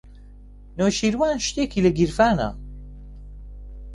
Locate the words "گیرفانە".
1.97-2.49